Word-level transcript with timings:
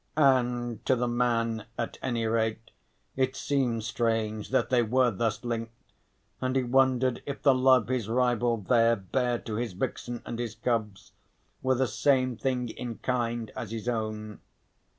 And 0.17 0.83
to 0.87 0.95
the 0.95 1.07
man, 1.07 1.67
at 1.77 1.99
any 2.01 2.25
rate, 2.25 2.71
it 3.15 3.35
seemed 3.35 3.83
strange 3.83 4.49
that 4.49 4.71
they 4.71 4.81
were 4.81 5.11
thus 5.11 5.43
linked, 5.43 5.75
and 6.41 6.55
he 6.55 6.63
wondered 6.63 7.21
if 7.27 7.43
the 7.43 7.53
love 7.53 7.87
his 7.87 8.09
rival 8.09 8.57
there 8.57 8.95
bare 8.95 9.37
to 9.37 9.57
his 9.57 9.73
vixen 9.73 10.23
and 10.25 10.39
his 10.39 10.55
cubs 10.55 11.11
were 11.61 11.75
the 11.75 11.85
same 11.85 12.35
thing 12.35 12.69
in 12.69 12.97
kind 12.97 13.51
as 13.55 13.69
his 13.69 13.87
own. 13.87 14.39